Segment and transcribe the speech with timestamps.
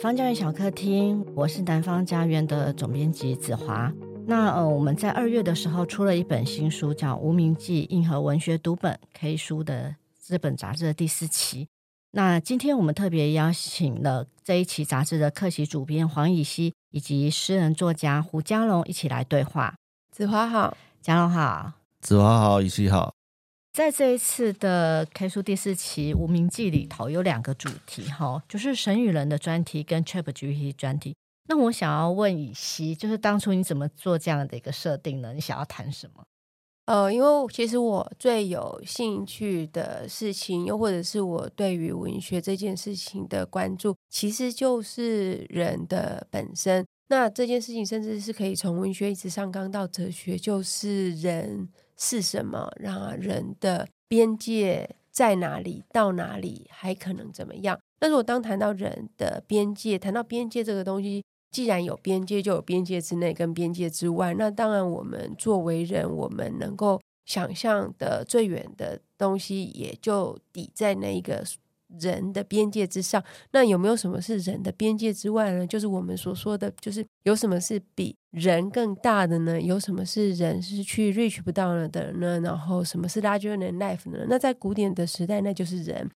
[0.00, 3.92] 方家园小客厅，我是南方家园的总编辑子华。
[4.26, 11.68] 那呃，我们在二月的时候出了一本新书，叫《无名记硬核文学读本 K 书》的这本杂志的第四期。
[12.12, 19.74] 那今天我们特别邀请了这一期杂志的客席主编黄以西以及诗人作家胡嘉龙一起来对话。
[20.10, 23.12] 子华好，嘉龙好，子华好，以西好。
[23.80, 31.16] 在这一次的 K 书第四期《无名记》里头，有两个主题哈，就是神与人的专题跟 ChatGPT 专题。
[31.48, 35.32] 那我想要问以西，就是当初你怎么做这样的一个设定呢？
[35.32, 36.22] 你想要谈什么？
[36.84, 46.84] 呃，因为其实我最有兴趣的事情，又或者是我对于文学这件事情的关注，其实就是人的本身。
[47.08, 51.66] 那这件事情甚至是可以从文学一直上纲到哲学，就是人
[52.00, 57.78] 是什么，让人的边界在哪里，到哪里还可能怎么样？
[58.00, 61.22] 那如果当谈到人的边界，谈到边界这个东西。
[61.52, 64.32] 既然有边界，就有边界之内跟边界之外。
[64.34, 71.44] 那当然，我们作为人，我们能够想象的最远的东西，也就抵在那一个
[71.98, 73.22] 人的边界之上。
[73.52, 75.66] 那有没有什么是人的边界之外呢？
[75.66, 79.60] 就是我们所说的，就是有什么是比人更大的呢？
[79.60, 82.40] 有什么是人是去 reach 不到了的呢？
[82.40, 84.26] 然后什么是 larger than life 呢？
[84.28, 86.10] 那在古典的时代，那就是人。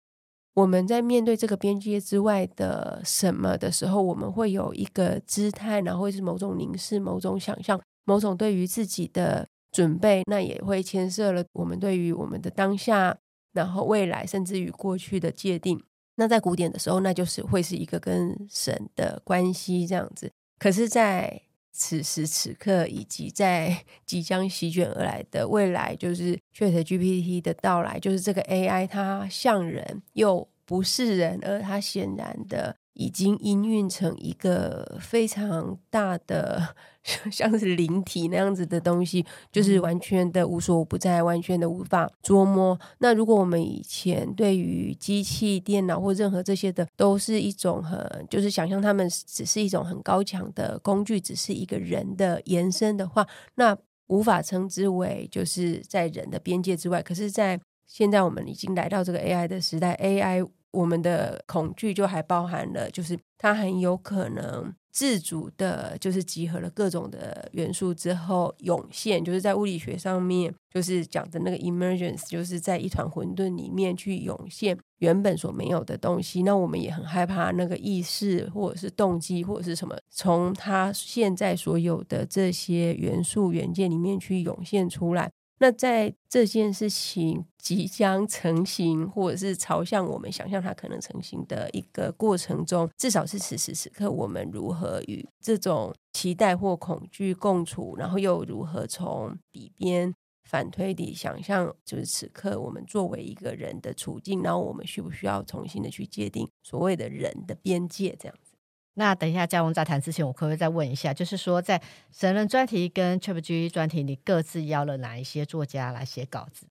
[0.53, 13.17] 我们在面对这个边界之外的什么的时候，我们会有一个姿态，然后会是某种凝视、某种想象、某种对于自己的准备，那也会牵涉了我们对于我们的当下，
[13.53, 15.81] 然后未来，甚至于过去的界定。
[16.15, 20.31] 那在古典的时候，那就是会是一个跟神的关系这样子。
[20.59, 21.41] 可是，在
[21.71, 36.75] 此时此刻，以及在 即将席卷而来的未来，就是 ChatGPT 的到来，就是这个 AI，它像人又不是人，而它显然的已经氤氳成一个非常大的。
[37.31, 42.79] 像是灵体那样子的东西，就是完全的无所不在，完全的无法捉摸。
[42.99, 53.75] 那如果我们以前对于机器、电脑或任何这些的，都是一种很就是想象他们只是一种很高强的工具，只是一个人的延伸的话，那
[54.05, 57.01] 无法称之为就是在人的边界之外。
[57.01, 64.73] 可是，在现在我们已经来到这个 AI 的时代，AI 我们的恐惧就还包含了，就是它很有可能。
[64.93, 76.43] 自主的，就是集合了各种的元素之后涌现，就是在物理学上面，就是讲的那个 emergence，就是在一团混沌里面去涌现原本所没有的东西。
[76.43, 85.31] 那我们也很害怕那个意识，或者是动机，或者是什么，从他现在所有的这些元素元件里面去涌现出来。
[85.61, 100.11] 那在这件事情即将成型，或者是朝向我们想象它可能成型的一个过程中，至少是此时此刻，我们如何与这种期待或恐惧共处，然后又如何从底边
[100.49, 108.50] 反推地想象，就是此刻我们作为一个人的处境，然后我们需不需要重新的去界定所谓的人的边界，这样子。
[108.95, 111.81] 那等一下，嘉荣在谈之前，我可不可以再问一下，就是说，在
[112.11, 116.65] 神人专题跟 trap g 专题，你各自邀了哪一些作家来写稿子？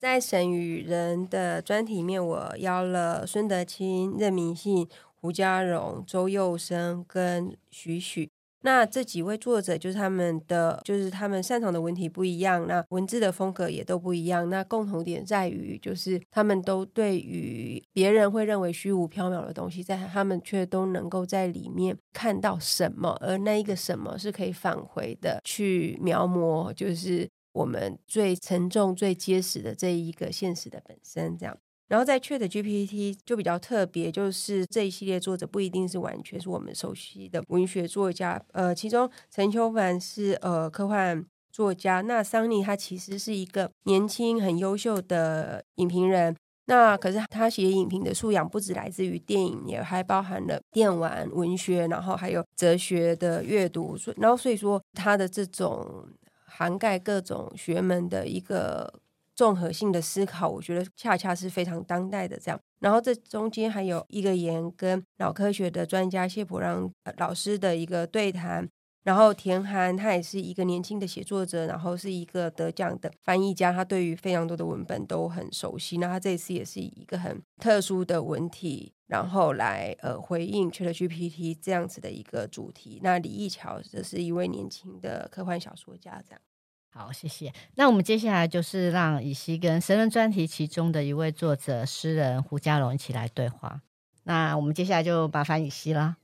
[0.00, 8.30] 在神与人的专题里面，我邀了孙德清、任明信、胡家荣、周佑生跟许许。
[8.62, 14.48] 那这几位作者就是他们的，就是他们擅长的文体不一样，那文字的风格也都不一样。
[14.50, 31.56] 那共同点在于，就是他们都对于别人会认为虚无缥缈的东西，在他们却都能够在里面看到什么，而那一个什么是可以返回的，去描摹，就是我们最沉重、最结实的这一个现实的本身，这样。
[31.88, 46.36] 然后在 ChatGPT 就比较特别，就是这一系列作者不一定是完全是我们熟悉的文学作家，呃，其中陈秋凡是呃科幻作家，那桑尼他其实是一个年轻很优秀的影评人，
[46.66, 56.06] 那可是他写影评的素养不止来自于电影，也还包含了电玩文学，然后还有哲学的阅读，然后所以说他的这种
[56.44, 58.92] 涵盖各种学门的一个。
[59.38, 62.60] 综合性的思考，我觉得恰恰是非常当代的这样。
[62.80, 68.68] 然后这中间还有一个言跟脑科学的专家谢普让老师的一个对谈。
[69.04, 75.98] 然后田涵他也是一个年轻的写作者，然后是一个得奖的翻译家，他对于非常多的文本都很熟悉。
[75.98, 82.98] 那他这一次也是一个很特殊的文体，然后来呃回应 ChatGPT 这样子的一个主题。
[83.04, 86.40] 那李义桥则是一位年轻的科幻小说家，这样。
[86.90, 87.52] 好，谢谢。
[87.76, 93.80] 那我们接下来就是让乙西跟神人专题其中的一位作者诗人胡家龙一起来对话。
[94.24, 96.16] 那我们接下来就麻烦乙西了。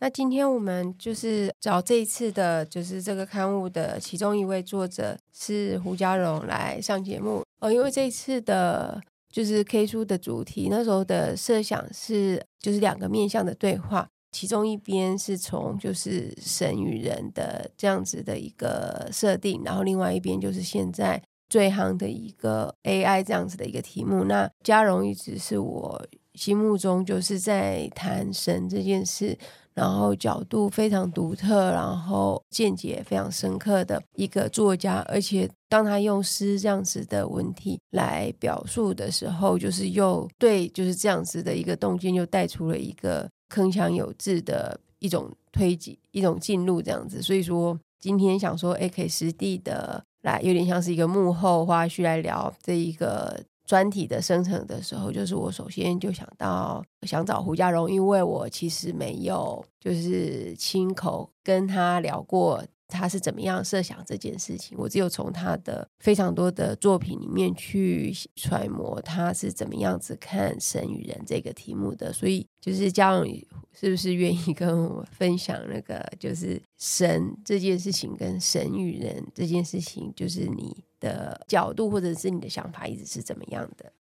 [0.00, 7.42] 那今天我们就是找这一次的，就是这个刊物的其中一位作者是胡家荣来上节目。
[7.58, 24.24] 呃，因为这一次的，就是 K 书的主题，那时候的设想是，就是两个面向的对话，其中一边是从就是神与人的这样子的一个设定，然后另外一边就是现在最夯的一个 AI 这样子的一个题目。
[24.24, 29.38] 那家荣一直是我心目中就是在谈神这件事。
[29.74, 47.22] 然后角度非常独特，然后见解非常深刻的一个作家，而且当他用诗这样子的文体来表述的时候，就是又对就是这样子的一个动机，又带出了一个铿锵有致的一种推进、一种进入这样子。
[47.22, 53.40] 所以说，今天想说，哎，可以实地的来，有点像是一个幕后花絮来聊这一个。
[53.68, 73.24] 专题的生成的时候，就是我首先就想到想找胡家荣，因为我其实没有就是亲口跟他聊过他是怎么样设想这件事情，我只有从他的非常多的作品里面去揣摩他是怎么样子看神与人这个题目的，所以就是家荣
[73.72, 80.84] 是不是愿意跟我分享那个就是神这件事情跟神与人这件事情，就是你。
[81.00, 83.92] 的角度，或者是你的想法，一直是怎么样的？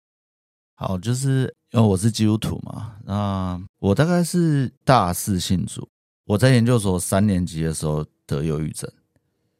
[0.73, 5.87] 好，就是因为我是基督徒嘛，那我大概是大四信主。
[6.27, 8.91] 我在研究所三年级的时候得忧郁症，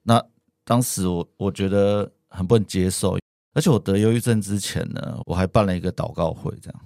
[0.04, 0.22] 那
[0.66, 3.18] 当时我我觉得很不能接受，
[3.54, 6.82] 而且我得忧郁症之前呢，我还办了一个祷告会，这样，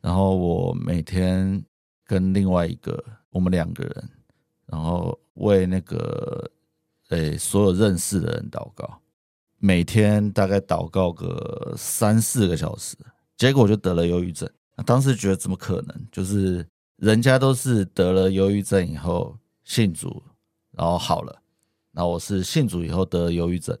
[0.00, 1.62] 然后我每天
[2.06, 4.08] 跟另外一个我们两个人，
[4.64, 6.50] 然后为那个
[7.10, 8.98] 诶、所有认识的人祷告。
[9.58, 12.96] 每天大概祷告个三四个小时，
[13.36, 14.48] 结果就得了忧郁症。
[14.86, 16.06] 当时觉得怎么可能？
[16.10, 16.66] 就是
[16.98, 20.22] 人家都是得了忧郁症以后信主，
[20.72, 21.42] 然后好了，
[21.92, 23.76] 然后我是信主以后得了忧郁症。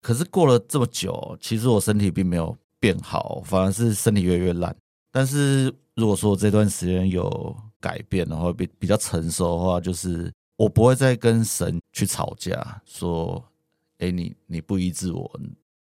[0.00, 4.74] 可是过了这么久，其实我身体并没有变好，反而是身体越来越烂。
[5.12, 13.44] 但是如果说这段时间有改变的话，比比较成熟的话，就是我不会再跟神去吵架，说。
[14.02, 15.30] 哎，你你不医治我，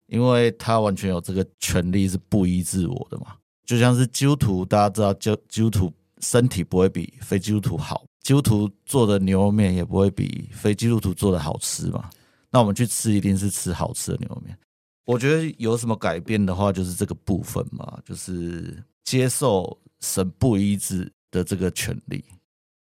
[0.08, 3.36] 因为他完全有这个权利是不医治我的嘛。
[3.64, 12.10] 就像是基督徒，大家知道，基基督徒身体不会比非基督徒好，基督徒做的牛肉面也不会比非基督徒做的好吃嘛。
[12.50, 14.58] 那我们去吃，一定是吃好吃的牛肉面。
[15.06, 22.24] 我觉得有什么改变的话，就是这个部分嘛，就是接受神不一致的这个权利。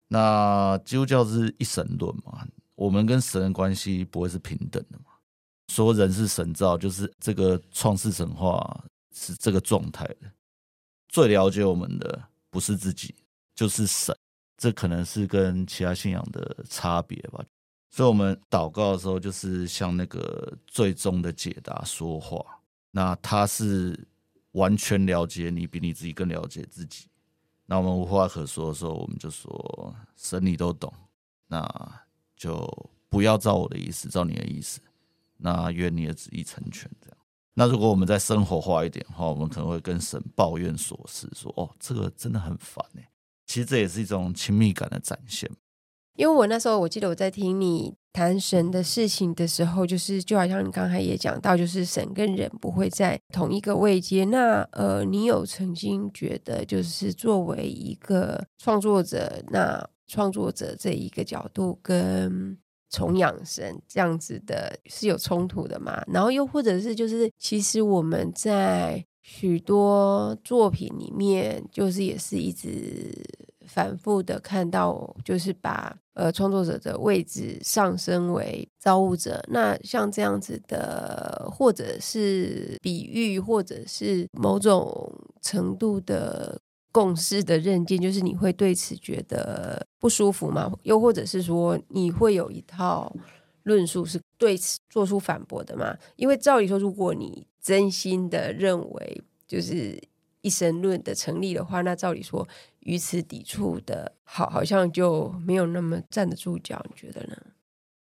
[0.07, 5.05] 那基督教是一神论嘛，我们跟神的关系不会是平等的嘛。
[5.73, 8.85] 说人是神造，就是这个创世神话
[9.15, 10.31] 是这个状态的。
[11.09, 12.21] 最了解我们的
[12.55, 13.13] 不是自己，
[13.53, 14.15] 就是神。
[14.57, 17.43] 这可能是跟其他信仰的差别吧。
[17.89, 22.39] 所以，我们祷告的时候，就是向那个最终的解答说话。
[22.91, 24.07] 那他是
[24.53, 27.09] 完全了解你，比你自己更了解自己。
[27.65, 30.89] 那我们无话可说的时候，我们就说神你都懂，
[31.47, 31.69] 那
[32.37, 32.65] 就
[33.09, 34.79] 不要照我的意思，照你的意思。
[35.35, 37.14] 那愿你的旨意成全，这样。
[37.55, 43.09] 那如果我们再生活化一点的话，我们可能会跟神抱怨琐事，说：“哦，这个真的很烦哎。”
[43.47, 45.49] 其实这也是一种亲密感的展现。
[46.17, 54.23] 因为我那时候我记得我在听你谈神的事情的时候，就是就好像你刚才也讲到，就是神跟人不会在同一个位阶。
[54.25, 62.57] 那呃，你有曾经觉得，就是作为一个创作者，那创作者这一个角度跟
[62.89, 66.03] 重养生这样子的是有冲突的嘛？
[66.07, 73.11] 然后又或者是就是，其实我们在许多作品里面，就是也是一直
[73.67, 79.43] 反复的看到，就是把呃创作者的位置上升为造物者。
[79.49, 85.11] 那像这样子的，或者是比喻，或者是某种
[85.41, 86.61] 程度的。
[86.95, 90.71] 共识的认定，就是你会对此觉得不舒服吗？
[90.83, 93.13] 又或者是说你会有一套
[93.63, 95.93] 论述是对此做出反驳的吗？
[96.15, 100.01] 因为照理说，如果你真心的认为就是
[100.39, 102.47] 一神论的成立的话，那照理说
[102.79, 106.81] 与此抵触的好，好像就没有那么站得住脚。
[106.87, 107.35] 你觉得呢？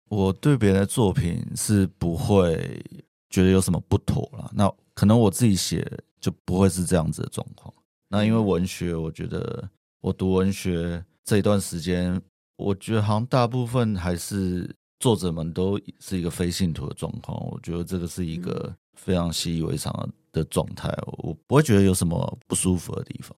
[0.08, 2.82] 我对别人的作品是不会
[3.30, 4.50] 觉得有什么不妥了。
[4.56, 5.86] 那可能我自己写
[6.22, 7.74] 就不会是这样子的状况。
[8.10, 9.70] 那因为文学，我觉得
[10.02, 12.20] 我读文学这一段时间，
[12.58, 17.38] 我觉得好像大部分还是作者们都是一个非信徒的状况。
[17.52, 23.36] 我觉得这个是一个非常习以为常的状态，我不会觉得有什么不舒服的地方。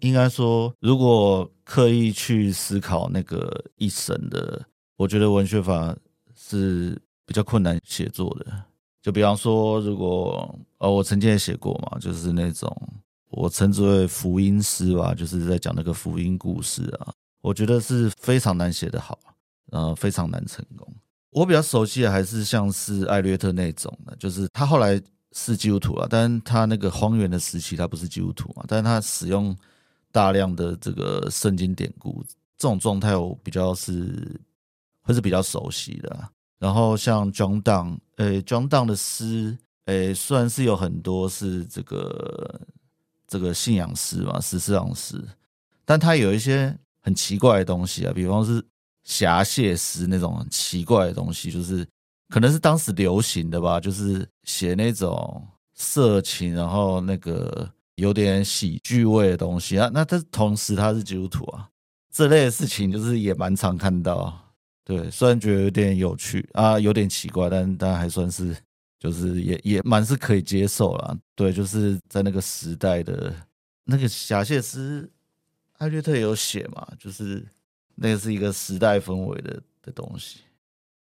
[0.00, 4.60] 应该说，如果刻意去思考那个一神的，
[4.96, 5.96] 我觉得文学法
[6.34, 8.64] 是比较困难写作的。
[9.02, 12.76] 就比方说，如果呃，我曾经也写过嘛，就是那种
[13.36, 17.12] 我称之为福音诗吧，就是在讲那个福音故事啊。
[17.42, 19.18] 我觉得是非常难写得好，
[19.70, 20.88] 呃，非常难成功。
[21.30, 25.00] 我比较熟悉的还是像是艾略特那种的，就是他后来
[25.32, 29.54] 是基督徒啊，但他那个荒原的时期他不是基督徒嘛，但是他使用
[30.12, 32.24] 大量的这个圣经典故，
[32.56, 34.40] 这种状态我比较是
[35.02, 36.30] 会是比较熟悉的啊。
[36.58, 42.60] 然后像 John d o n 呃，John d o n 的诗，诶，虽然是有很多是这个
[43.34, 45.22] 这个信仰诗嘛，十四行诗，
[45.84, 48.64] 但他有一些很奇怪的东西啊，比方是。
[49.06, 51.86] 侠谢诗那种很奇怪的东西，就是
[52.30, 59.90] 可能是当时流行的吧，就是写那种色情，然后那个有点喜剧味的东西啊。
[59.92, 61.68] 那他同时他是基督徒啊，
[62.14, 64.34] 这类的事情就是也蛮常看到。
[64.86, 68.56] 对，虽然觉得有点有趣啊，有点奇怪，但但还算是
[69.04, 71.16] 就是也也蛮是可以接受啦。
[71.36, 73.32] 对，就是在那个时代的
[73.84, 75.08] 那个侠谢斯，
[75.78, 77.46] 艾略特有写嘛，就是。
[77.96, 80.40] 那个是一个时代氛围的的东西。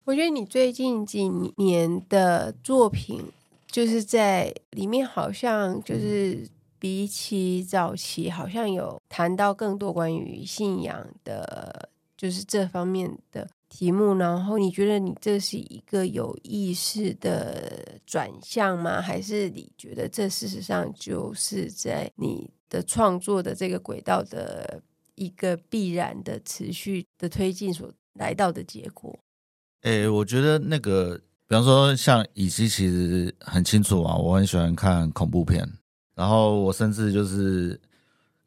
[0.03, 3.23] 我觉得你最近几年的作品，
[3.69, 6.45] 就是在里面好像就是
[6.81, 14.15] 比起早期，好像有谈到更多关于信仰的，就是这方面的题目。
[14.15, 19.01] 然后你觉得你这是一个有意识的转向吗？
[19.01, 24.83] 还是你觉得这事实上就是在你的创作的这个轨道的？
[25.15, 29.17] 一个必然的持续的推进所来到的结果。
[29.83, 35.71] 诶、我觉得那个，比方说像以西，其实很清楚啊，我很喜欢看恐怖片，
[36.15, 37.79] 然后我甚至就是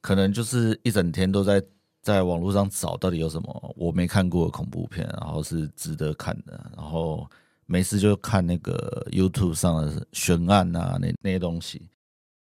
[0.02, 1.64] 可能就是一整天都在
[2.06, 7.28] 在网络上找到底有什么我没看过的恐怖片，然后是值得看的，然后
[7.66, 11.90] 没事就看那个 YouTube 上的悬案啊，那那些东西。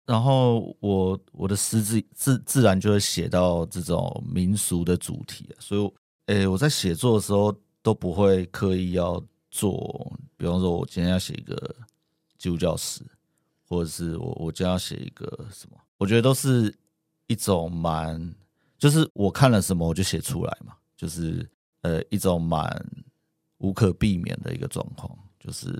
[0.04, 11.76] 然后我我的诗自自自然就会写到这种民俗的主题，所以，诶，我在写作的时候都不会刻意要做，比方说，我今天要写一个
[12.40, 13.04] 基督教史，
[13.70, 16.76] 或者是我我今天要写一个什么，我觉得都是
[17.28, 18.34] 一种蛮，
[18.82, 21.48] 就是我看了什么我就写出来嘛，就是
[21.84, 22.68] 呃一种蛮
[23.60, 25.72] 无可避免的一个状况，就是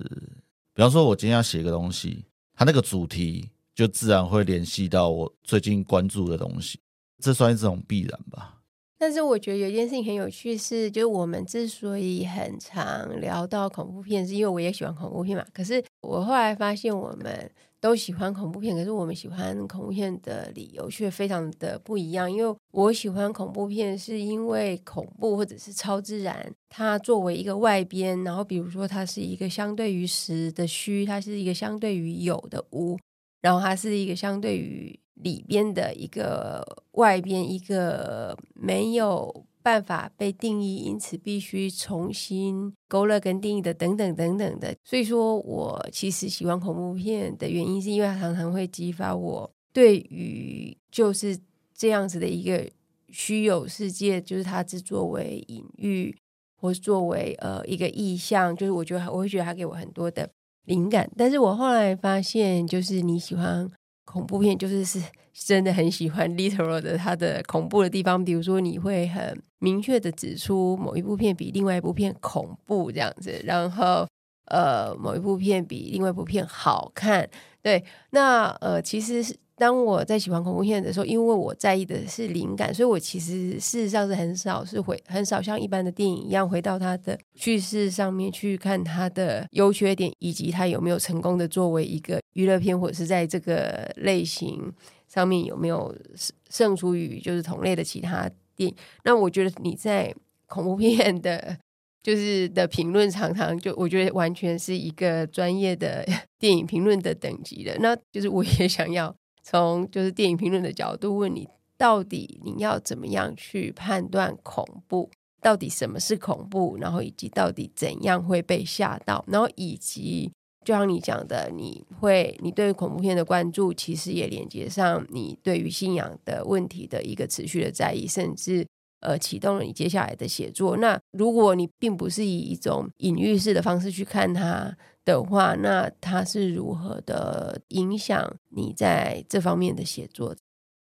[0.74, 3.50] 比方说，我今天要写一个东西，它那个主题。
[3.74, 6.78] 就自然会联系到我最近关注的东西，
[7.20, 8.61] 这算一种必然吧。
[9.02, 15.44] 但是我觉得有一件事情很有趣是，就是我们之所以很常聊到恐怖片，是因为我也喜欢恐怖片嘛。
[15.52, 22.32] 可是我后来发现，我们都喜欢恐怖片，可是我们喜欢恐怖片的理由却非常的不一样。
[22.32, 33.00] 因为我喜欢恐怖片，是因为恐怖或者是超自然，它作为一个外边，然后比如说它是一个相对于实的虚，它是一个相对于有的无。
[33.42, 44.76] 然后它是一个相对于里边的一个外边一个没有办法被定义，因此必须重新勾勒跟定义的等等等等的。
[44.84, 51.38] 所以说我其实喜欢恐怖片的原因，是因为它常常会激发我对于就是
[51.74, 52.70] 这样子的一个
[53.10, 56.18] 虚有世界，就是它是作为隐喻
[56.56, 60.30] 或是作为呃一个意象，就是我觉得我会觉得它给我很多的。
[60.66, 63.68] 灵感，但是我后来发现，就是你喜欢
[64.12, 65.02] 恐怖片，就是是
[65.34, 68.24] 真的很喜欢 literal 的它的恐怖的地方。
[68.24, 74.08] 比如说，你会很明确的指出某一部片比另外一部片恐怖这样子，然后
[74.46, 77.30] 呃，某一部片比另外一部片好看。
[77.62, 79.36] 对，那呃，其实是。
[79.62, 94.74] 当我在喜欢恐怖片的时候，因为我在意的是灵感，所以我其实事实上是很少是回很少像一般的电影一样回到它的叙事上面去看它的优缺点，以及它有没有成功的作为一个娱乐片，或者是在这个类型
[95.08, 98.76] 上面有没有胜胜出于就是同类的其他电影。
[99.04, 100.12] 那我觉得你在
[100.48, 101.56] 恐怖片的，
[102.02, 106.04] 就是的评论常常就我觉得完全是一个专业的
[106.40, 109.16] 电影评论的等级的，那就是我也想要。
[109.52, 111.46] 从就是电影评论的角度问你，
[111.78, 115.10] 到底你要怎么样去判断恐怖？
[115.42, 116.78] 到底什么是恐怖？
[116.80, 119.26] 然后以及到底怎样会被吓到？
[119.28, 120.32] 然后以及
[120.64, 128.66] 就像你讲的，你会你对恐怖片的关注，其实也连接上你对于信仰的问题的一个持续的在意，甚至
[129.02, 130.78] 呃启动了你接下来的写作。
[130.78, 134.76] 那如果你并不是以一种隐喻式的方式去看它。
[135.04, 140.36] 的话，那它是如何的影响你在这方面的写作？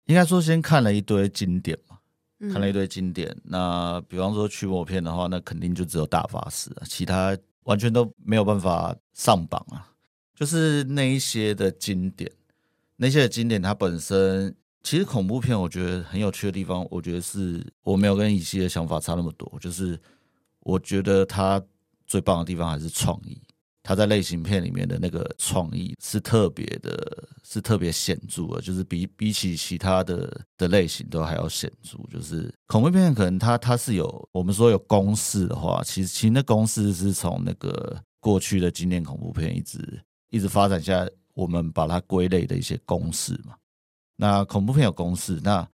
[0.05, 1.97] 应该说先看了一堆经典嘛，
[2.49, 3.35] 看了一堆经典。
[3.43, 9.91] 那比方说驱魔片的话，那肯定就只有大法师啊，其他完全都没有办法上榜啊。
[10.33, 12.31] 就是那一些的经典，
[12.95, 19.99] 那些的经典，它本身其实恐怖片，我觉得很有趣的地方，我觉得是我没有跟乙熙的想法差那么多，就是
[20.59, 21.59] 我觉得它
[22.05, 23.41] 最棒的地方还是创意。
[23.81, 31.97] 他在类型片里面的那个创意是特别的，是特别显著的，就是比比起其他的的类型都还要显著。
[32.11, 39.79] 就是恐怖片可能它它是有我们说有公式的话，其实其实那公式是从那个过去的经典恐怖片一直
[40.29, 43.55] 一直发展下来，我们把它归类的一些公式嘛。
[44.15, 45.67] 那恐怖片有公式，那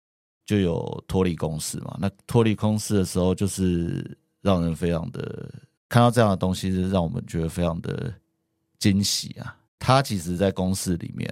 [0.45, 1.97] 就有脱离公式嘛。
[2.01, 5.49] 那脱离公式的时候，就是让人非常的。
[5.89, 8.15] 看到这样的东西是让我们觉得非常的
[8.79, 9.57] 惊喜啊！
[9.77, 11.29] 他其实，在公式里面，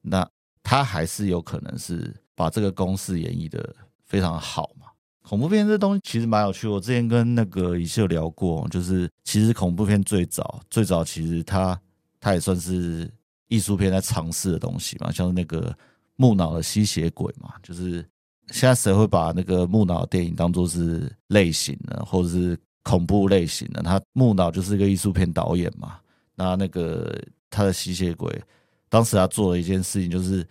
[0.00, 0.28] 那
[0.64, 3.72] 他还是有可能是把这个公式演绎的
[4.04, 4.88] 非常好嘛。
[5.22, 11.80] 恐怖片这东西其实蛮有趣，我之前跟那个一秀聊过，就是其实恐怖片最早最早其实它
[12.18, 13.08] 它也算是
[13.46, 15.72] 艺术片在尝试的东西嘛，像是那个
[16.20, 18.04] 木脑的吸血鬼嘛，就是
[18.50, 22.58] 现在谁会把那个木脑电影当做是类型呢，或者是？
[22.82, 25.98] 恐怖类型的，他木脑就是一个艺术片导演嘛。
[26.34, 27.14] 那那个
[27.50, 28.42] 他的吸血鬼，
[28.88, 30.44] 当时他做了一件事情，就是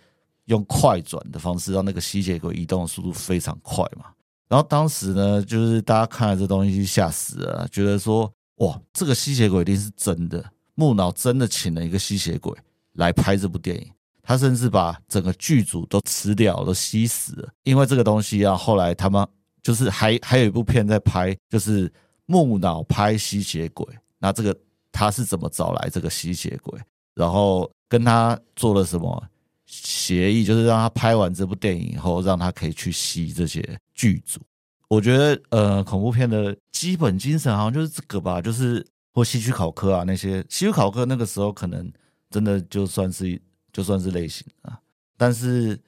[0.44, 4.06] 用快转的方式让那个吸血鬼移动的速度非常快嘛。
[4.48, 12.56] 然后当时呢，就是大家看了这东西吓死了，觉得说哇，这个吸血鬼一定是真的，木脑真的请了一个吸血鬼
[12.92, 13.90] 来拍这部电影。
[14.30, 17.48] 他甚至把整个剧组都吃掉，都吸死了。
[17.64, 19.26] 因为这个东西啊，后来他们
[19.62, 21.92] 就是还还有一部片在拍，就是。
[22.32, 23.84] 木脑拍吸血鬼，
[24.20, 24.56] 那这个
[24.92, 26.78] 他是怎么找来这个吸血鬼？
[27.12, 29.20] 然后跟他做了什么
[29.66, 30.44] 协议？
[30.44, 33.60] 就是让他拍完这部电影以后，让他可以去吸这些
[33.96, 34.40] 剧组。
[34.86, 41.92] 我觉得，呃，恐怖片的基本精神好像就是这个吧，就是或希区考克啊那些，希区考克那个时候可能
[42.30, 44.78] 真的就算是就算是类型啊，
[45.16, 45.78] 但是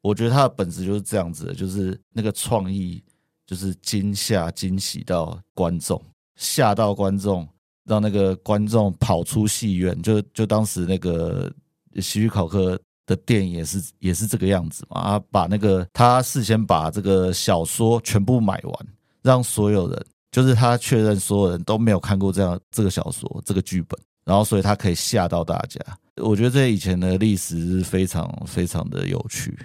[0.00, 3.02] 我觉得他的本质就是这样子的，就是那个创意。
[3.46, 6.00] 就是惊吓、惊喜到观众，
[6.36, 7.44] 吓到观众，
[7.82, 10.00] 让那个观众跑出戏院。
[10.02, 11.52] 就就当时那个
[11.96, 18.86] 喜剧考科的电影也是也是这个样子嘛，啊，把那个他事先把这个小说全部买完，
[19.20, 23.98] 让所有人，就是他确认所有人都没有看过这样这个小说这个剧本，
[24.30, 25.80] 然后所以他可以吓到大家。
[26.22, 29.58] 我觉得这以前的历史是非常非常的有趣。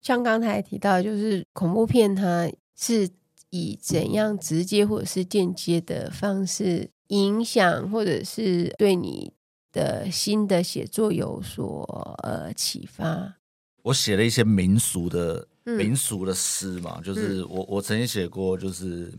[0.00, 2.50] 像刚才提到，就是恐怖片它。
[2.74, 3.08] 是
[3.50, 9.30] 以怎样直接或者是间接的方式影响，或者是对你
[9.70, 11.84] 的新的写作有所
[12.24, 13.36] 呃启发？
[13.82, 19.12] 我写了一些民俗的民俗的诗嘛，嗯、就是我我曾经写过，就是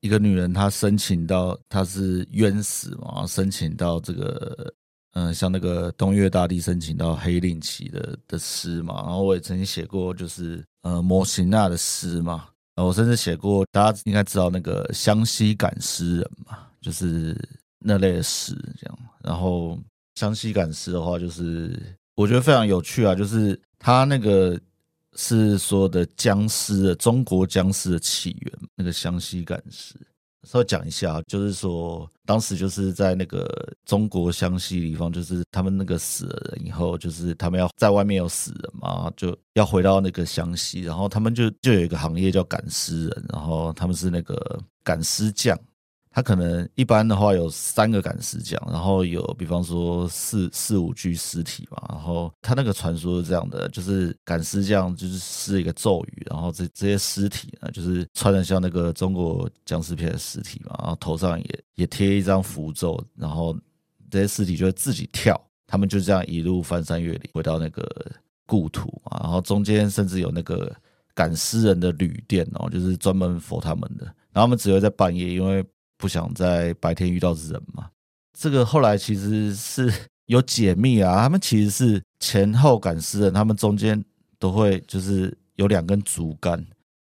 [0.00, 4.72] 一个女人她申请到她是冤死嘛，申请到这个
[5.12, 12.46] 嗯、像那个东岳大帝申请到黑令旗的的诗嘛，然后我也曾经写过，就是呃摩西娜的诗嘛。
[12.76, 17.36] 我甚至写过，大家应该知道那个湘西赶尸人嘛，就是
[17.80, 18.98] 那类的诗这样。
[19.24, 19.76] 然后
[20.14, 21.76] 湘西赶尸的话，就是
[22.14, 24.56] 我觉得非常有趣啊，就是他那个
[25.16, 29.94] 是说的僵尸的中国僵尸的起源，那个湘西赶尸。
[30.44, 45.58] 稍微讲一下，就是说，当时就是在那个中国湘西地方，就是他们那个死了人以后，就是他们要在外面有死人嘛，就要回到那个湘西，然后他们就就有一个行业叫赶尸人，然后他们是那个赶尸匠。
[46.18, 63.56] 他可能一般的话有三个赶尸匠，然后有比方说四四五具尸体嘛，然后他那个传说是这样的，就是赶尸匠就是施一个咒语，然后这这些尸体呢，就是穿的像那个中国僵尸片的尸体嘛，然后头上也也贴一张符咒，然后
[64.10, 67.88] 这些尸体就会自己跳，他们就这样一路翻山越岭回到那个
[68.44, 70.74] 故土嘛，然后中间甚至有那个
[71.14, 75.64] 赶尸人的旅店哦，就是专门 for 他们的，然后他们只会在半夜，因为
[75.98, 77.90] 不想在白天遇到人嘛？
[78.38, 79.92] 这个后来其实是
[80.26, 81.20] 有解密啊。
[81.22, 84.02] 他们其实是前后赶尸人，他们中间
[84.38, 86.64] 都会就是有两根竹竿，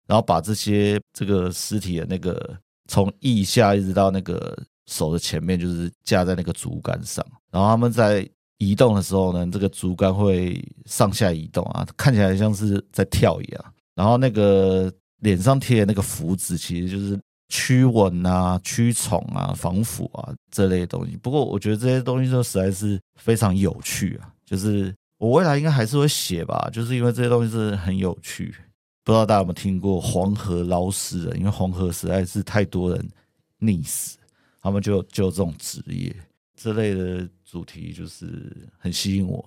[0.08, 7.24] 然后把这些这个尸体的那个从腋下一直到那个手的前面，就是架在那个竹竿上。
[7.52, 13.66] 然后他们在移动的时候呢，这个竹竿会上下移动啊，看起来像是在跳一样。
[13.94, 17.20] 然后那个脸上贴的那个符纸，其实就是。
[17.50, 21.18] 驱蚊啊、驱虫啊、防腐啊这类东西。
[21.18, 24.32] 不过我觉得这些东西都实在是非常有趣啊。
[24.46, 28.56] 就是我未来应该还是会写吧，就是因为这些东西是很有趣。
[29.04, 31.38] 不知道大家有没有听过黄河捞尸人？
[31.38, 33.10] 因为黄河实在是太多人
[33.60, 34.18] 溺死，
[34.62, 36.16] 他们就就这种职业，
[36.56, 39.44] 这类的主题就是很吸引我。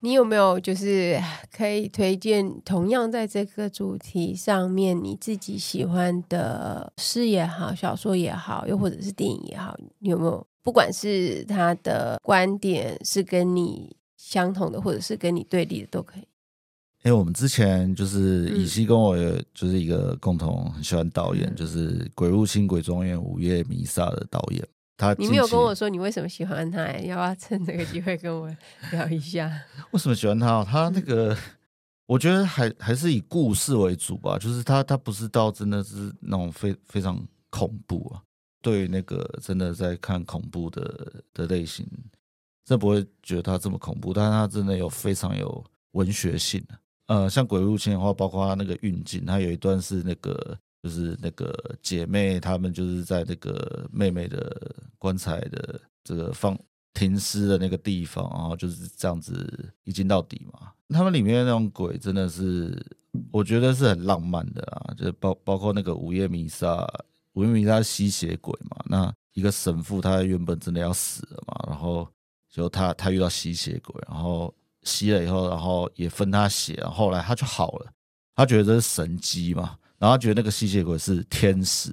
[0.00, 10.46] 你有没有就是可以推荐同样在这个主题上面你自己喜欢的诗也好、小说也好，又或者是电影也好，你有没有？
[10.62, 16.28] 不管是他的观点是跟你相同的，或者是跟你对立的，都可以。
[17.04, 24.68] 因为我们之前就是以西跟我有就是一个共同很喜欢导演，嗯、就是《鬼入侵鬼庄园》《午夜弥撒》的导演。
[24.98, 26.84] 他你没有跟我说你为什么喜欢他？
[26.98, 28.50] 要不要趁这个机会跟我
[28.90, 29.48] 聊一下？
[29.92, 30.64] 为什么喜欢他？
[30.64, 31.36] 他那个，
[32.06, 34.36] 我觉得还还是以故事为主吧。
[34.36, 38.20] 就是他他不是到真的是那种非非常恐怖啊。
[38.60, 41.86] 对那个真的在看恐怖的的类型，
[42.64, 44.12] 真不会觉得他这么恐怖。
[44.12, 46.60] 但是他真的有非常有文学性。
[47.06, 50.58] 呃，像《鬼入侵》的话，包括他那个运镜，他有一段是那个。
[50.82, 56.58] 就是那个姐妹，她们就是在那个妹妹的棺材的这个放
[56.94, 60.72] 停尸的那个地方，然后就是这样子一镜到底嘛。
[60.90, 62.80] 他们里面那种鬼真的是，
[63.30, 66.86] 我觉得是很浪漫的啊，就包包括那个午夜弥撒，
[67.34, 68.76] 午夜弥撒吸血鬼嘛。
[68.86, 72.08] 那一个神父他原本真的要死了嘛，然后
[72.50, 77.92] 就他他遇到吸血鬼，然后吸了以后，然后也分他血，然后来他就好了，
[78.34, 79.76] 他觉得这是神迹嘛。
[79.98, 81.92] 然后觉得那个吸血鬼是天使，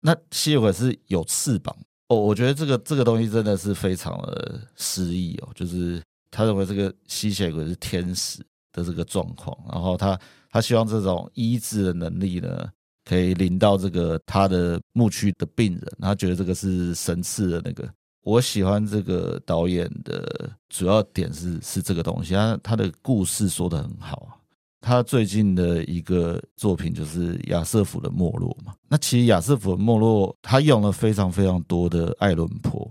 [0.00, 1.76] 那吸血鬼是有翅膀
[2.08, 2.16] 哦。
[2.16, 8.38] 我觉得这个这个东西真的是非常的诗意哦，就是他认为这个吸血鬼是天使
[8.72, 12.68] 的这个状况，然后他他希望这种医治的能力呢，
[13.04, 17.88] 可以临到这个他的牧区的病人，他觉得这个是神赐的那个。
[18.22, 24.39] 我喜欢这个导演的主要点是是这个东西，他他的故事说的很好。
[24.80, 28.74] 他最近的一个作品就是亚瑟夫的没落嘛。
[28.88, 32.90] 那其实亚瑟夫的没落，他用了非常非常多的爱伦坡。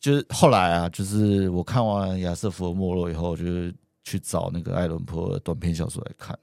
[0.00, 6.36] 就是后来啊，就是我看完亚瑟夫的没落以后，就是去找那个爱伦坡的短篇小说来看。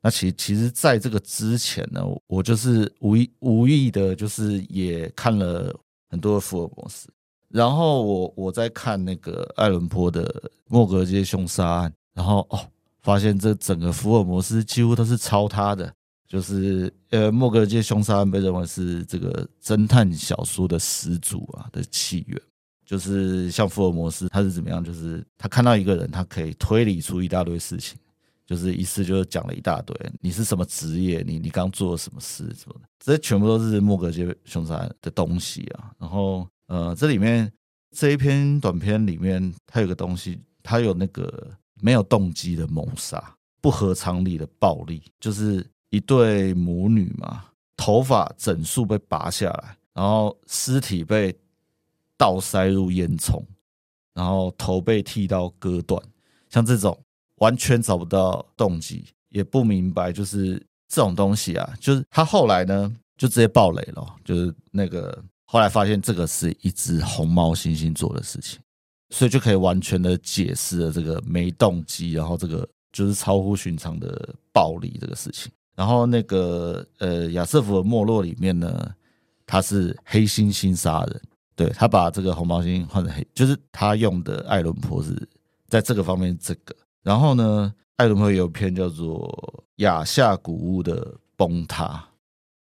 [0.00, 5.72] 那其实其实在这个之前呢，我就是无意无意的，就是也看了
[6.08, 7.08] 很多的福尔摩斯。
[7.48, 12.58] 然后我我在看那个爱伦坡的莫格街凶杀案，然后哦。
[13.02, 15.92] 发现这整个福尔摩斯几乎都是抄他的，
[16.26, 22.40] 就是呃，莫格街凶杀案被认为是这个侦探小说的始祖啊的起源。
[22.84, 24.84] 就是像福尔摩斯，他是怎么样？
[24.84, 27.98] 就是他看到一个人，他可以推理出一大堆事情，
[28.46, 31.24] 就是一次就是讲了一大堆，你是什么职业？
[31.26, 32.44] 你你刚做了什么事？
[32.54, 32.80] 什么的？
[33.02, 35.90] 这全部都是莫格街凶杀案的东西啊。
[35.98, 37.50] 然后呃，这里面
[37.96, 41.50] 这一篇短篇里面，它有个东西，它有那个。
[41.82, 47.44] 没有动机的谋杀，不合常理的暴力，就是一对母女嘛，
[47.76, 51.36] 头发整束被拔下来，然后尸体被
[52.16, 53.42] 倒塞入烟囱，
[54.14, 56.00] 然后头被剃刀割断，
[56.48, 56.96] 像这种
[57.38, 68.60] 完全找不到动机，也不明白，就是这种东西啊，就是他后来呢就直接爆雷了，就是那个后来发现这个是一只红毛猩猩做的事情。
[69.12, 75.52] 所以就可以完全的解释了这个没动机，然后这个就是超乎寻常的暴力这个事情。
[75.74, 78.90] 然后那个呃亚瑟夫的没落里面呢，
[79.46, 81.22] 他是黑猩猩杀人，
[81.54, 85.28] 对，他把这个红毛猩换成黑，就是他用的艾伦坡是
[85.68, 86.74] 在这个方面这个。
[87.02, 89.20] 然后呢，艾伦坡有一篇叫做
[89.76, 91.84] 《亚夏古物的崩塌》。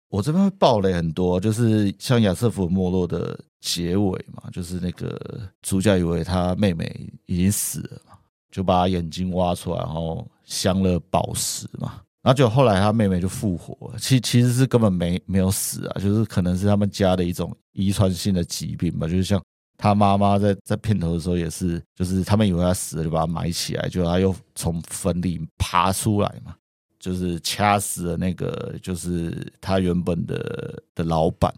[0.09, 5.21] 我这边会爆雷很多，就是像亚瑟夫没落的结尾嘛，就是那个
[5.61, 8.12] 主角以为他妹妹已经死了嘛，
[8.51, 19.42] 就把眼睛挖出来，然后镶了宝石嘛，然后就后来他妹妹就复活了，其其实是根本没没有死啊，就是可能是他们家的一种遗传性的疾病吧，就是像
[19.77, 26.57] 他妈妈在在片头的时候也是，就是他们以为他死了，就把他埋起来，就他又从坟里爬出来嘛。
[26.99, 31.53] 就是掐死了那个，就是他原本的的老板。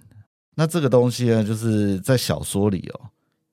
[0.55, 3.01] 那这个东西呢，就是在小说里哦，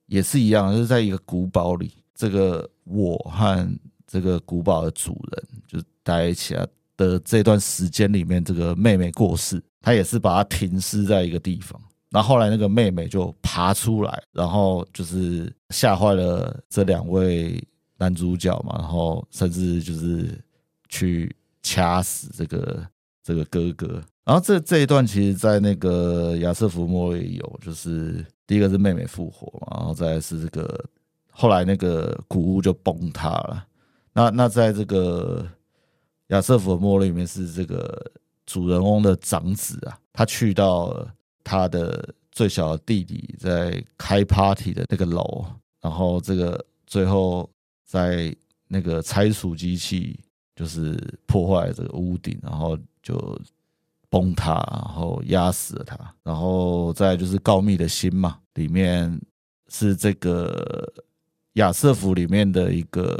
[0.06, 11.80] 也是一样，就是在一个古堡里，这个我和这个古堡的主人就待一起啊的这段时间里面，这个妹妹过世，他也是把她停尸在一个地方。
[12.10, 17.62] 那后来那个妹妹就爬出来，然后就是吓坏了这两位
[17.96, 20.38] 男主角嘛，然后甚至就是
[20.90, 21.34] 去。
[21.62, 22.86] 掐死这个
[23.22, 30.84] 这个哥哥，然后这这一段其实，在那个亚瑟夫没落也有，就是第一个是妹妹复活，然后再是这个
[31.30, 33.66] 后来那个古屋就崩塌了。
[34.12, 35.46] 那那在这个
[36.28, 38.10] 亚瑟夫的没落里面，是这个
[38.46, 41.06] 主人翁的长子啊，他去到
[41.44, 45.44] 他的最小的弟弟在开 party 的那个楼，
[45.80, 47.48] 然后这个最后
[47.84, 48.34] 在
[48.66, 50.18] 那个拆除机器
[50.58, 53.40] 就是破坏这个屋顶，然后就
[54.10, 59.20] 崩塌，然后压死了他，然后再就是告密的心嘛，里面
[59.68, 60.92] 是这个
[61.54, 63.16] 亚瑟夫里面的一个。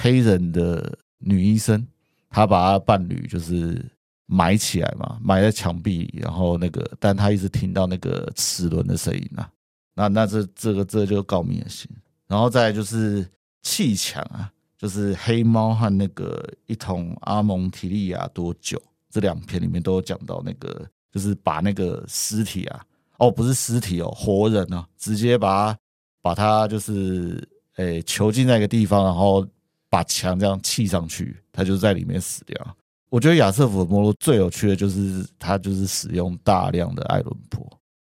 [0.00, 1.84] 黑人的女医生，
[2.30, 3.84] 她把她伴侣就是
[4.26, 9.50] 埋起来嘛，埋在墙壁，然后那个，但她一直听到那个齿轮的声音啊，
[9.96, 11.90] 那那这这个这就告密的心，
[12.28, 13.28] 然后再就是
[13.62, 14.48] 砌墙啊，
[14.78, 22.80] 就是黑猫和那个一同阿蒙提利亚多久这两篇里面都有讲到那个，就是把那个尸体啊，
[23.18, 25.78] 哦不是尸体哦，活人啊，直接把他
[26.22, 29.46] 把他就是诶、囚禁在一个地方，然后。
[29.90, 32.76] 把墙这样砌上去，他就在里面死掉。
[33.08, 37.66] 我觉得亚瑟夫的没落最有趣的就是他就是使用大量的艾伦坡。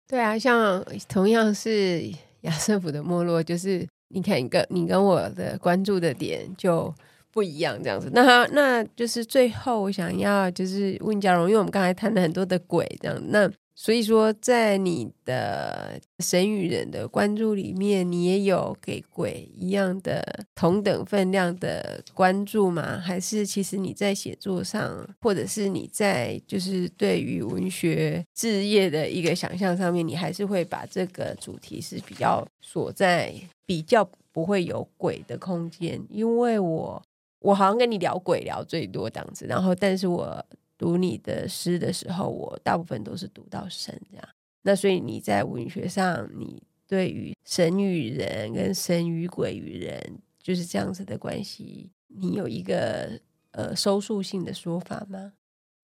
[0.07, 6.93] 对啊，像同样是亚瑟夫的没落，就是你看你跟你跟我的关注的点就
[7.31, 8.09] 不一样，这样子。
[8.13, 13.51] 那那就是最后我想要就是问佳蓉，因为我们刚才谈了很多的鬼这样，那。
[13.79, 22.99] 所以说，在你的神与人的关注里面，你也有给鬼一样的同等分量的关注吗？
[22.99, 33.31] 还是其实你在写作上，或者是你在就是对于文学志业的一个想象上面，你还是会把这个主题是比较锁在
[33.67, 36.03] 比较不会有鬼的空间？
[36.09, 36.99] 因为我
[37.41, 40.43] 我好像跟你聊鬼聊最多这样子，然后但是我。
[40.77, 44.27] 读你的诗的时候，我大部分都是读到神这样。
[44.61, 53.19] 那所以你在文学上，你对于神与人跟神与鬼与人就是这样子的关系，你有一个
[53.51, 55.33] 呃收束性的说法吗？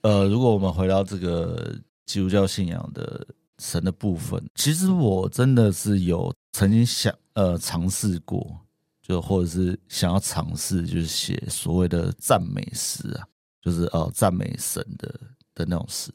[0.02, 1.76] 呃，如果我们回到这个
[2.06, 3.26] 基督教信仰的
[3.60, 8.60] 神的部分，其实我真的是有曾经想呃尝试过，
[9.02, 13.26] 就或者是想要尝试，就是写所谓的赞美诗啊。
[13.64, 15.08] 就是哦，赞美神的
[15.56, 16.12] 的那种诗，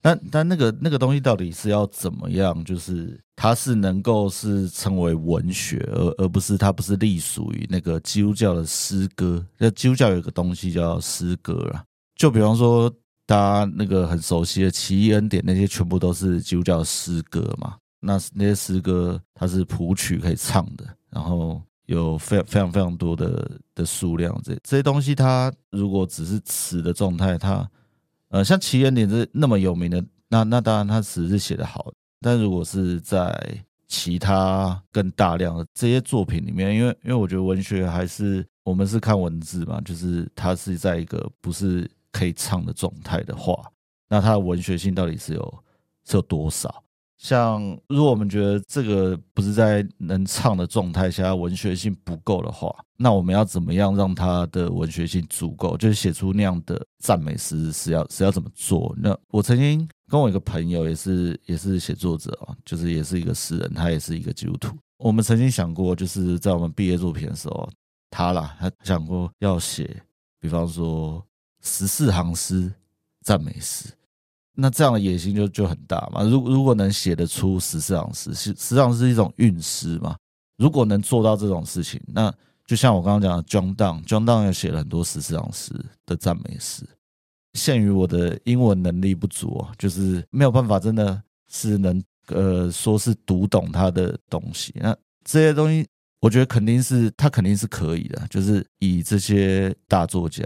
[0.00, 2.64] 但但那个那个东西到底是要怎么样？
[2.64, 9.44] 就是它是能够是称为文学，而而不是它不是隶属于那个基督教的诗歌。
[9.58, 11.82] 那基督教有一个东西叫诗歌啊，
[12.14, 12.88] 就比方说
[13.26, 17.76] 大家那个很熟悉的奇异恩典，那些全部都是基督教的诗歌嘛。
[17.98, 21.60] 那那些诗歌它是谱曲可以唱的，然后。
[21.92, 27.68] 有非常非常非常多的的数量，这这些东西，它如果只是词的状态，它
[28.28, 43.54] 呃，像奇异恩典这那么有名的，那那当然它词是写的好，但如果是在其他更大量的这些作品里面，因为因为我觉得文学还是我们是看文字嘛，就是它是在一个不是可以唱的状态的话，
[44.08, 45.64] 那它的文学性到底是有
[46.04, 46.81] 是有多少？
[47.22, 55.76] 像如果我们觉得这个不是在能唱的状态下，文学性不够的话，那我们要怎么样让他的文学性足够？
[55.76, 58.92] 就是写出那样的赞美诗是要是要怎么做？
[58.98, 64.76] 那我曾经跟我一个朋友也是也是写作者啊，就是也是一个诗人，他也是一个基督徒。
[64.98, 67.70] 我们曾经想过，就是在我们毕业作品的时候，
[68.10, 70.02] 他啦，他想过要写，
[70.40, 71.24] 比方说
[71.62, 72.72] 十四行诗
[73.20, 73.86] 赞美诗。
[74.54, 76.22] 那这样的野心就就很大嘛。
[76.22, 80.16] 如如果能写得出十四行诗，实际上是一种韵诗嘛。
[80.58, 82.32] 如果能做到这种事情，那
[82.66, 85.72] 就像我刚刚讲的，John Donne，John Donne 也写了很多十四行诗
[86.06, 86.84] 的赞美诗。
[87.54, 94.72] 限于我的英文能力不足，就是没有办法，真的是能呃说是读懂他的东西。
[94.76, 95.86] 那这些东西，
[96.20, 100.44] 我觉得肯定是他肯定是可以的，就是以这些大作家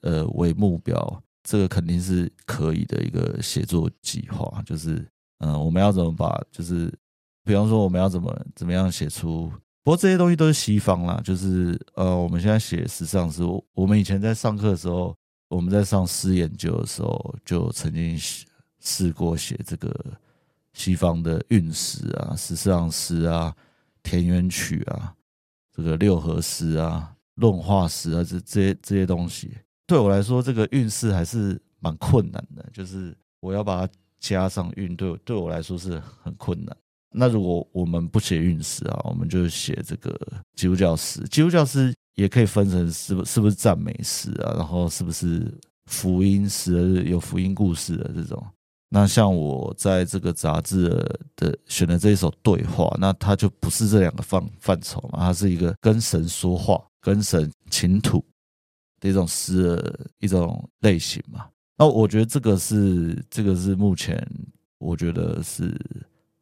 [0.00, 1.22] 呃为目标。
[1.50, 5.02] 这个肯定是可以的一个写作计划，就是
[5.38, 6.92] 嗯、我们要怎么把，就是
[7.42, 9.50] 比方说我们要怎么怎么样写出，
[9.82, 15.16] 不过这些东西都是西方啦，就是呃，我们现在写实际上是，我们以前在上课的时候，
[15.48, 18.18] 我们在上诗研究的时候，就曾经
[18.80, 19.90] 试过写这个
[20.74, 23.56] 西方的韵诗啊、十四行诗啊、
[24.02, 25.14] 田园曲啊、
[25.74, 29.56] 这个六和诗啊、论话诗啊，这这些这些东西。
[29.88, 36.76] 对我来说，这个韵诗还是蛮困难的，就是我要把它加上韵，对对我来说是很困难。
[37.10, 40.14] 那如果我们不写韵诗啊，我们就写这个
[40.56, 41.26] 基督教诗。
[41.28, 45.50] 基督教诗也可以分成是不是不是赞美诗啊，然后是不是
[45.86, 48.46] 福音诗，有福音故事的这种。
[48.90, 50.90] 那像我在这个杂志
[51.34, 58.22] 的选的这一首对话，那它就不是这两个范范畴嘛，它是一个跟神说话，跟神倾吐。
[59.00, 61.46] 的一种诗的一种类型嘛。
[61.76, 64.20] 那我觉得这个是这个是目前
[64.78, 65.74] 我觉得是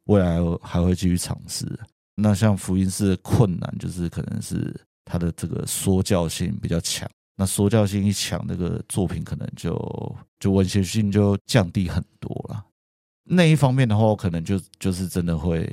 [0.05, 1.67] 未来还会继续尝试。
[2.15, 7.09] 那像福音诗的困难就是可能是它的这个说教性比较强。
[7.39, 12.65] 那说教性一强，那个作品可能就就文学性就降低很多了。
[13.25, 15.71] 那一方面的话，我可能就就是真的会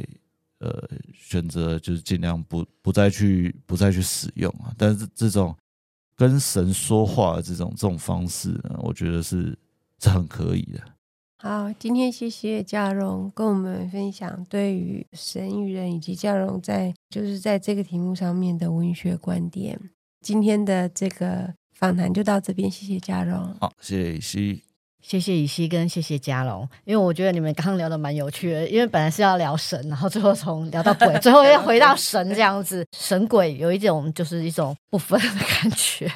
[0.60, 4.74] 呃选择就是尽量不不再去不再去使用啊。
[4.78, 5.56] 但是这种
[6.24, 9.58] 跟神说话的这种这种方式呢，我觉得是
[10.00, 10.80] 是很可以的。
[11.38, 19.78] 好，今天谢谢嘉荣跟我们分享对于神与人以及嘉荣在就是在这个题目上面的文学观点。
[20.22, 23.54] 今天的这个访谈就到这边，谢谢嘉荣。
[23.60, 24.62] 好，谢谢
[25.04, 26.68] 谢谢以西跟谢谢嘉龙。
[26.86, 36.12] 因为我觉得你们刚刚聊的蛮有趣的，因为本来是要聊神，然后最后从聊到鬼， 最后又回到神这样子，神鬼有一种就是一种不分的感觉。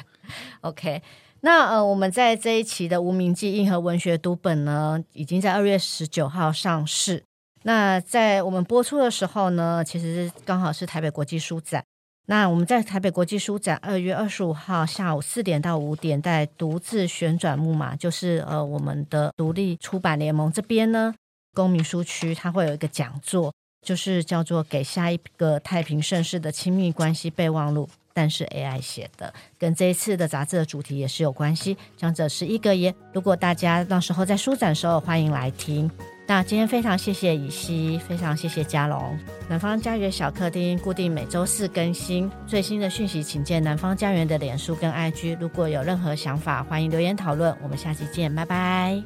[0.62, 1.00] OK，
[1.42, 7.22] 那呃，我们在这一期的《无名记硬核文学读本》呢，已经在二月十九号上市。
[7.64, 11.84] 那在我们播出的时候呢，其实刚好是台北国际书展。
[12.30, 21.14] 那我们在台北国际书展二月二十五号下午四点到五点，在独自旋转木马，就是呃我们的独立出版联盟这边呢，
[21.54, 31.78] 公民书区它会有一个讲座，就是叫做《给下一个太平盛世的亲密关系备忘录》，但是 AI 写的，跟这一次的杂志的主题也是有关系。
[31.96, 35.90] 讲者是一个耶，如果大家到时候在书展的时候，欢迎来听。
[36.28, 39.18] 那今天非常谢谢以西，非常谢谢嘉龙。
[39.48, 45.38] 南方家园小客厅固定每周四更新最新的讯息，请见南方家园的脸书跟 IG。
[45.40, 47.56] 如果有任何想法，欢迎留言讨论。
[47.62, 49.02] 我们下期见，拜拜。